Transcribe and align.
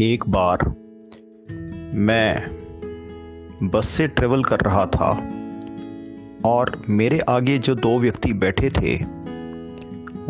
एक 0.00 0.24
बार 0.28 0.58
मैं 1.94 2.50
बस 3.62 3.88
से 3.88 4.08
ट्रेवल 4.08 4.44
कर 4.44 4.60
रहा 4.60 4.86
था 4.86 5.10
और 6.44 6.82
मेरे 6.88 7.18
आगे 7.18 7.58
जो 7.58 7.74
दो 7.74 7.98
व्यक्ति 7.98 8.32
बैठे 8.32 8.70
थे, 8.70 8.96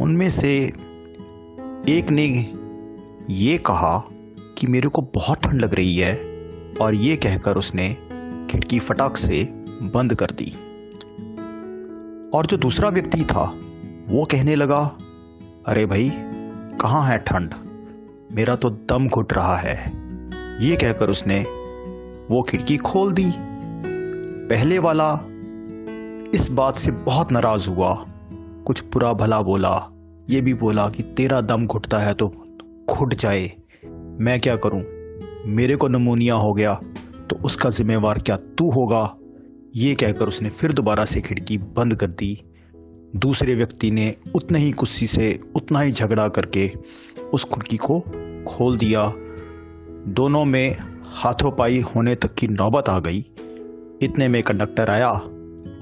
उनमें 0.03 0.31
से 0.31 0.59
एक 1.89 2.07
ने 2.11 2.53
ये 3.31 3.59
कहा 3.59 4.05
कि 4.59 4.67
मेरे 4.67 4.89
को 4.89 5.03
बहुत 5.03 5.43
ठंड 5.43 5.61
लग 5.61 5.75
रही 5.75 5.97
है 5.97 6.15
और 6.81 6.95
ये 6.95 7.17
कहकर 7.17 7.57
उसने 7.57 7.97
खिड़की 8.51 8.79
फटाक 8.79 9.17
से 9.17 9.45
बंद 9.83 10.15
कर 10.15 10.31
दी। 10.31 10.53
और 12.39 12.47
जो 12.47 12.57
दूसरा 12.57 12.89
व्यक्ति 12.89 13.25
था, 13.25 13.55
वो 14.09 14.25
कहने 14.25 14.55
लगा, 14.55 14.97
अरे 15.67 15.87
भाई, 15.87 16.13
कहाँ 16.81 17.09
है 17.09 17.19
ठंड? 17.19 17.55
मेरा 18.33 18.57
तो 18.57 18.71
दम 18.71 19.09
घुट 19.09 19.33
रहा 19.33 19.57
है। 19.57 19.93
ये 20.67 20.77
कहकर 20.77 21.11
उसने 21.11 21.41
वो 22.31 22.43
खिड़की 22.43 22.77
खोल 22.77 23.13
दी। 23.13 23.33
पहले 24.49 24.79
वाला 24.79 25.13
इस 26.35 26.49
बात 26.51 26.77
से 26.77 26.91
बहुत 26.91 27.33
नाराज़ 27.33 27.71
हुआ। 27.71 28.05
कुछ 28.67 28.85
बुरा 28.85 29.13
भला 29.13 29.43
बोला। 29.43 29.89
ये 30.31 30.41
भी 30.41 30.55
बोला 30.55 30.89
कि 30.89 31.03
तेरा 31.03 31.41
दम 31.41 31.67
घुटता 31.67 31.99
है 31.99 32.15
तो 32.15 32.29
घुट 32.91 33.15
जाए। 33.15 33.53
मैं 34.21 34.41
क्या 34.41 34.57
करूँ? 34.57 34.83
मेरे 35.47 35.77
को 35.77 35.89
नमूनिया 35.89 36.35
हो 36.35 36.53
गया 36.53 36.75
तो 37.31 37.37
उसका 37.37 37.71
जिम्मेवार 37.71 38.19
क्या 38.19 38.37
तू 38.37 38.71
होगा? 38.71 39.17
ये 39.77 39.95
कहकर 39.95 40.27
उसने 40.27 40.49
फिर 40.49 40.73
दोबारा 40.73 41.05
से 41.05 41.21
खिड़की 41.21 41.59
बंद 41.59 41.95
कर 41.95 42.07
दी। 42.07 42.56
दूसरे 43.17 43.55
व्यक्ति 43.55 43.91
ने 43.91 44.15
उतने 44.35 44.59
ही 44.59 44.71
गुस्सी 44.71 45.07
से, 45.07 45.39
उतना 45.55 45.81
ही 45.81 45.93
झगड़ा 45.93 46.29
करके 46.29 46.73
उस 47.35 47.45
खिड़की 47.45 47.77
को 47.77 48.01
खोल 48.47 48.79
दिया। 48.79 49.13
दोनों 50.09 50.45
में 50.45 50.77
हाथों 51.07 51.51
पाई 51.51 51.81
होने 51.81 52.15
तक 52.15 52.35
की 52.35 52.49
नौबत 52.49 52.89
आ 52.89 52.99
गई। 52.99 53.27
इतने 54.03 54.29
में 54.29 54.43
कंडक्टर 54.43 54.91
आया। 54.91 55.13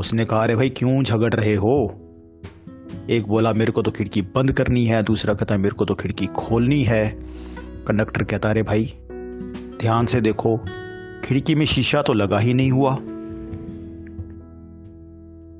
उसने 0.01 0.25
कहा, 0.25 0.43
अरे 0.43 0.57
भाई, 0.57 0.71
क्यों 0.71 1.03
झगड़ 1.03 1.35
रहे 1.35 1.55
हो? 1.55 2.01
एक 3.11 3.29
बोला, 3.29 3.53
मेरे 3.53 3.73
को 3.73 3.83
तो 3.83 3.91
खिड़की 3.91 4.23
बंद 4.23 4.53
करनी 4.53 4.85
है। 4.85 5.03
दूसरा 5.03 5.35
कहता, 5.35 5.57
मेरे 5.57 5.75
को 5.75 5.85
तो 5.85 5.95
खिड़की 5.95 6.27
खोलनी 6.27 6.83
है। 6.83 7.19
कंडक्टर 7.87 8.23
कहता, 8.23 8.51
अरे 8.51 8.63
भाई, 8.63 8.95
ध्यान 9.81 10.07
से 10.07 10.21
देखो, 10.21 10.61
खिड़की 11.25 11.55
में 11.55 11.67
शीशा 11.67 12.03
तो 12.03 12.13
लगा 12.13 12.39
ही 12.39 12.55
नहीं 12.55 12.71
हुआ। 12.71 12.95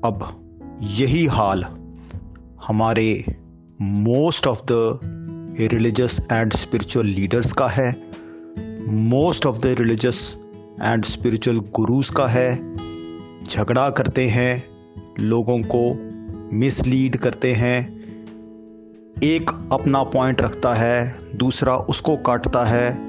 अब 0.05 0.41
यही 0.81 1.25
हाल 1.25 1.65
हमारे 2.67 3.25
most 3.81 4.47
of 4.47 4.61
the 4.71 4.99
religious 5.73 6.27
and 6.31 6.53
spiritual 6.53 7.05
leaders 7.05 7.53
का 7.53 7.67
है 7.67 8.03
most 8.87 9.45
of 9.45 9.57
the 9.57 9.65
religious 9.65 10.39
and 10.81 11.05
spiritual 11.05 11.57
gurus 11.57 12.09
का 12.09 12.27
है। 12.27 12.75
झगड़ा 13.43 13.89
करते 13.89 14.27
हैं, 14.27 14.63
लोगों 15.19 15.59
को 15.75 15.93
मिसलीड 16.57 17.17
करते 17.17 17.53
हैं। 17.53 17.95
एक 19.23 19.69
अपना 19.73 20.03
पॉइंट 20.03 20.41
रखता 20.41 20.73
है, 20.73 21.19
दूसरा 21.35 21.77
उसको 21.77 22.17
काटता 22.17 22.65
है, 22.65 22.99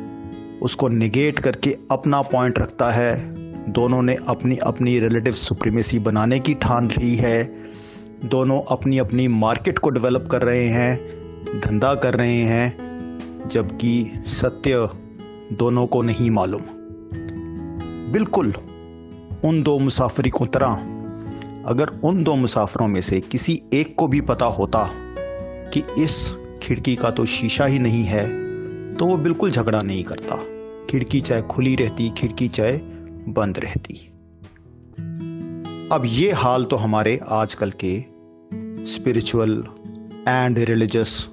उसको 0.63 0.89
निगेट 0.89 1.39
करके 1.39 1.77
अपना 1.91 2.23
पॉइंट 2.23 2.59
रखता 2.59 2.91
है। 2.91 3.35
दोनों 3.69 4.03
ने 4.03 4.17
अपनी 4.27 4.57
अपनी 4.57 4.99
रिलेटिव 5.01 5.33
सुप्रीमेसी 5.33 5.99
बनाने 5.99 6.41
की 6.41 6.55
ठान 6.55 6.91
ली 6.99 7.15
है। 7.17 7.43
दोनों 8.25 8.61
अपनी 8.69 8.99
अपनी 8.99 9.29
मार्केट 9.29 9.79
को 9.79 9.91
डेवलप 9.91 10.29
कर 10.31 10.43
रहे 10.43 10.69
हैं, 10.69 10.97
धंधा 11.61 11.95
कर 11.95 12.15
रहे 12.15 12.41
हैं, 12.41 13.49
जबकि 13.49 14.23
सत्य 14.27 14.89
दोनों 15.53 15.87
को 15.87 16.03
नहीं 16.03 16.31
मालूम। 16.31 16.63
बिल्कुल, 18.13 18.53
उन 19.45 19.63
दो 19.63 19.79
मुसाफरी 19.79 20.31
को 20.31 20.47
तरह, 20.47 20.73
अगर 21.67 21.87
उन 22.05 22.23
दो 22.25 22.35
मुसाफरों 22.35 22.89
में 22.89 23.01
से 23.01 23.21
किसी 23.21 23.63
एक 23.75 23.95
को 23.99 24.09
भी 24.09 24.21
पता 24.21 24.47
होता 24.47 24.89
कि 25.73 25.83
इस 25.99 26.35
खिड़की 26.63 26.97
का 26.97 27.11
तो 27.11 27.25
शीशा 27.25 27.67
ही 27.67 27.79
नहीं 27.79 28.05
है 28.05 28.27
तो 28.95 29.07
वो 29.07 29.17
बिल्कुल 29.17 29.51
झगड़ा 29.51 29.79
नहीं 29.79 30.05
करता। 30.05 30.37
खिड़की 30.91 31.21
चाहे 31.21 31.43
खुली 31.43 31.75
रहती, 31.75 32.11
खिड़की 32.11 32.49
चाहे 32.49 32.79
बंद 33.29 33.59
रहती। 33.59 34.07
अब 35.93 36.03
ये 36.07 36.33
हाल 36.33 36.65
तो 36.65 36.77
हमारे 36.77 37.21
आजकल 37.29 37.73
के 37.85 38.05
spiritual 38.87 39.65
and 40.29 40.59
religious 40.59 41.31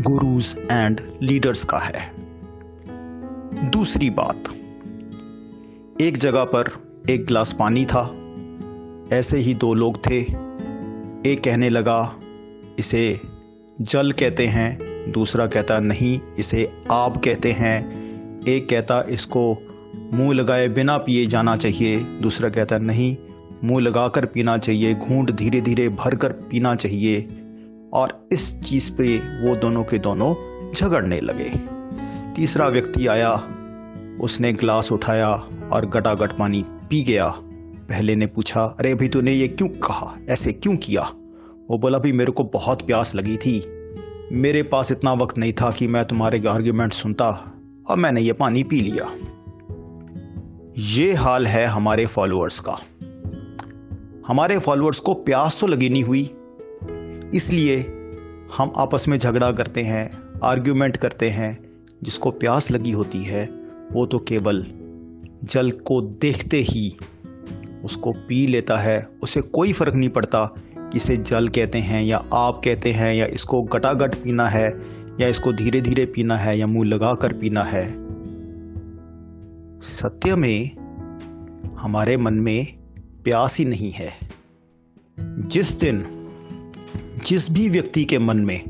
gurus 0.00 0.56
and 0.70 1.00
leaders 1.22 1.64
का 1.64 1.78
है। 1.78 2.12
दूसरी 3.70 4.10
बात, 4.10 4.44
एक 6.00 6.16
जगह 6.16 6.44
पर 6.44 6.64
एक 7.10 7.26
गिलास 7.26 7.52
पानी 7.52 7.84
था। 7.84 8.18
ऐसे 9.16 9.38
ही 9.38 9.54
दो 9.54 9.74
लोग 9.74 10.06
थे। 10.06 10.20
एक 11.26 11.40
कहने 11.44 11.70
लगा, 11.70 12.16
इसे 12.78 13.20
जल 13.80 14.12
कहते 14.12 14.46
हैं। 14.46 14.78
दूसरा 15.12 15.46
कहता, 15.46 15.78
नहीं, 15.78 16.20
इसे 16.38 16.72
आब 16.92 17.16
कहते 17.16 17.52
हैं। 17.52 18.02
एक 18.48 18.68
कहता, 18.68 19.06
इसको 19.08 19.68
मुँह 20.12 20.34
लगाए 20.34 20.68
बिना 20.68 20.98
पिए 20.98 21.26
जाना 21.26 21.56
चाहिए। 21.56 21.96
दूसरा 21.96 22.48
कहता 22.48 22.76
है, 22.76 22.82
नहीं, 22.82 23.16
मुँह 23.64 23.82
लगाकर 23.82 24.26
पीना 24.26 24.58
चाहिए, 24.58 24.94
घूंट 24.94 25.30
धीरे 25.30 25.60
धीरे 25.60 25.88
भर 25.88 26.14
कर 26.14 26.32
पीना 26.32 26.74
चाहिए। 26.74 27.28
और 27.92 28.28
इस 28.32 28.60
चीज़ 28.60 28.92
पे 28.92 29.16
वो 29.16 29.56
दोनों 29.56 29.84
के 29.84 29.98
दोनों 29.98 30.34
झगड़ने 30.72 31.20
लगे। 31.20 31.52
तीसरा 32.34 32.68
व्यक्ति 32.68 33.06
आया, 33.06 33.48
उसने 34.20 34.52
ग्लास 34.52 34.92
उठाया 34.92 35.30
और 35.72 35.86
गटागट 35.86 36.32
पानी 36.32 36.64
पी 36.68 37.02
गया। 37.02 37.28
पहले 37.88 38.16
ने 38.16 38.26
पूछा, 38.26 38.62
अरे 38.62 38.94
भाई 38.94 39.08
तूने 39.08 39.32
ये 39.32 39.48
क्यों 39.48 39.68
कहा? 39.68 40.16
ऐसे 40.30 40.52
क्यों 40.52 40.76
किया? 40.76 41.02
वो 41.70 41.78
बोला 41.78 41.98
भाई 41.98 42.12
मेरे 42.12 42.32
को 42.32 42.44
बहुत 42.44 42.86
प्यास 42.86 43.14
लगी 43.14 43.36
थी। 43.36 43.66
मेरे 44.32 44.62
पास 44.62 44.92
इतना 44.92 45.12
वक्त 45.12 45.38
नहीं 45.38 45.52
था 45.52 45.70
कि 45.70 45.86
मैं 45.86 46.04
तुम्हारे 46.04 46.42
आर्ग्यूमेंट 46.48 46.92
सुनता 46.92 47.52
और 47.88 47.96
मैंने 47.96 48.20
ये 48.20 48.32
पानी 48.32 48.62
पी 48.62 48.80
लिया। 48.80 49.10
ये 50.78 51.14
हाल 51.14 51.46
है 51.46 51.66
हमारे 51.66 52.06
फॉलोअर्स 52.06 52.60
का। 52.60 52.78
हमारे 54.26 54.58
फॉलोअर्स 54.58 55.00
को 55.00 55.14
प्यास 55.14 55.60
तो 55.60 55.66
लगी 55.66 55.88
नहीं 55.88 56.04
हुई, 56.04 56.22
इसलिए 57.34 57.78
हम 58.56 58.72
आपस 58.76 59.08
में 59.08 59.18
झगड़ा 59.18 59.52
करते 59.52 59.82
हैं 59.82 60.10
आर्ग्यूमेंट 60.44 60.96
करते 60.96 61.30
हैं, 61.30 61.58
जिसको 62.02 62.30
प्यास 62.30 62.70
लगी 62.70 62.90
होती 62.90 63.22
है, 63.24 63.44
वो 63.92 64.06
तो 64.06 64.18
केवल 64.18 64.66
जल 65.44 65.70
को 65.70 66.00
देखते 66.00 66.56
ही 66.56 66.96
उसको 67.84 68.12
पी 68.12 68.46
लेता 68.46 68.76
है। 68.76 69.08
उसे 69.22 69.40
कोई 69.40 69.72
फ़र्क 69.72 69.94
नहीं 69.94 70.10
पड़ता 70.10 70.44
कि 70.78 70.96
इसे 70.96 71.16
जल 71.16 71.48
कहते 71.48 71.78
हैं 71.78 72.02
या 72.02 72.24
आप 72.34 72.60
कहते 72.64 72.92
हैं 72.92 73.14
या 73.14 73.26
इसको 73.26 73.62
गटागट 73.62 74.14
पीना 74.14 74.48
है 74.48 74.82
या 75.20 75.28
इसको 75.28 75.52
धीरे 75.52 75.80
धीरे 75.80 76.06
पीना 76.06 76.36
है 76.36 76.58
या 76.58 76.66
मुँह 76.66 76.86
लगा 76.86 77.14
कर 77.14 77.32
पीना 77.32 77.62
है। 77.62 78.01
सत्य 79.82 80.36
में 80.36 80.76
हमारे 81.78 82.16
मन 82.16 82.34
में 82.34 82.66
प्यास 83.24 83.58
ही 83.58 83.64
नहीं 83.64 83.92
है। 83.92 84.12
जिस 85.20 85.80
दिन, 85.80 86.06
जिस 87.26 87.50
भी 87.50 87.68
व्यक्ति 87.68 88.04
के 88.04 88.18
मन 88.18 88.36
में 88.36 88.62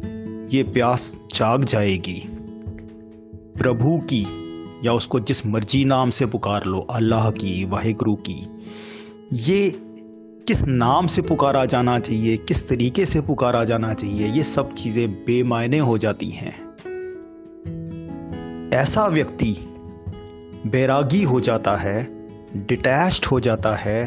ये 0.48 0.62
प्यास 0.62 1.16
जाग 1.34 1.64
जाएगी, 1.64 2.22
प्रभु 3.58 3.98
की 3.98 4.26
या 4.84 4.92
उसको 4.92 5.20
जिस 5.20 5.46
मर्ज़ी 5.46 5.84
नाम 5.84 6.10
से 6.10 6.26
पुकार 6.26 6.64
लो, 6.64 6.78
अल्लाह 6.78 7.30
की, 7.30 7.64
वाहिगुरु 7.64 8.14
की, 8.14 8.46
ये 9.32 9.70
किस 10.48 10.66
नाम 10.66 11.06
से 11.06 11.22
पुकारा 11.22 11.64
जाना 11.64 11.98
चाहिए, 11.98 12.36
किस 12.36 12.68
तरीके 12.68 13.06
से 13.06 13.20
पुकारा 13.20 13.64
जाना 13.64 13.94
चाहिए, 13.94 14.28
ये 14.28 14.42
सब 14.42 14.74
चीज़ें 14.74 15.12
बेमायने 15.12 15.78
हो 15.78 15.98
जाती 15.98 16.30
हैं। 16.30 16.72
ऐसा 18.74 19.06
व्यक्ति 19.06 19.56
बैरागी 20.66 21.22
हो 21.22 21.40
जाता 21.40 21.74
है 21.76 22.02
डिटैच्ड 22.58 23.24
हो 23.26 23.38
जाता 23.40 23.74
है, 23.74 24.02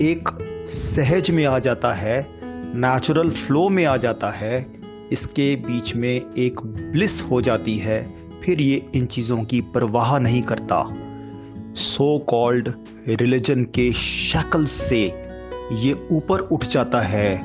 एक 0.00 0.28
सहज 0.66 1.30
में 1.30 1.44
आ 1.46 1.58
जाता 1.58 1.92
है 1.92 2.26
नेचुरल 2.76 3.30
फ्लो 3.30 3.68
में 3.68 3.84
आ 3.84 3.96
जाता 3.96 4.30
है, 4.30 4.66
इसके 5.12 5.54
बीच 5.56 5.94
में 5.96 6.34
एक 6.38 6.60
ब्लिस 6.92 7.22
हो 7.22 7.40
जाती 7.40 7.76
है, 7.78 8.02
फिर 8.42 8.60
ये 8.60 8.90
इन 8.94 9.06
चीज़ों 9.06 9.42
की 9.44 9.60
परवाह 9.74 10.18
नहीं 10.18 10.42
करता। 10.42 10.82
सो 11.76 12.18
कॉल्ड 12.28 12.72
रिलीजन 13.08 13.64
के 13.74 13.90
शक्ल 13.92 14.64
से 14.64 15.02
ये 15.72 15.92
ऊपर 16.12 16.40
उठ 16.42 16.64
जाता 16.64 17.00
है, 17.00 17.40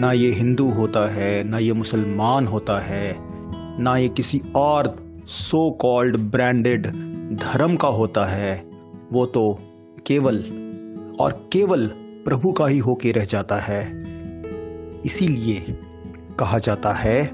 ना 0.00 0.12
ये 0.12 0.30
हिंदू 0.30 0.68
होता 0.70 1.08
है, 1.12 1.42
ना 1.44 1.58
ये 1.58 1.72
मुसलमान 1.72 2.46
होता 2.46 2.78
है, 2.78 3.14
ना 3.82 3.96
ये 3.96 4.08
किसी 4.08 4.42
और 4.56 4.96
सो 5.28 5.70
कॉल्ड 5.80 6.18
ब्रांडेड 6.30 6.86
धर्म 7.40 7.76
का 7.76 7.88
होता 7.88 8.24
है, 8.24 8.70
वो 9.12 9.26
तो 9.26 9.58
केवल 10.06 10.36
और 11.20 11.48
केवल 11.52 11.86
प्रभु 11.96 12.52
का 12.52 12.66
ही 12.66 12.78
होके 12.78 13.12
रह 13.12 13.24
जाता 13.24 13.56
है। 13.56 14.04
इसीलिए 15.06 15.64
कहा 16.38 16.58
जाता 16.58 16.92
है, 16.92 17.30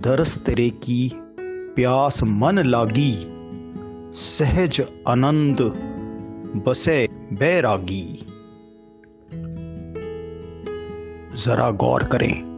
दरस 0.00 0.38
तेरे 0.38 0.70
की 0.70 1.12
प्यास 1.46 2.22
मन 2.22 2.58
लागी, 2.58 3.14
सहज 4.14 4.80
आनंद 5.08 5.56
बसे 6.66 7.08
बैरागी। 7.12 8.26
जरा 11.36 11.70
गौर 11.70 12.04
करें। 12.04 12.57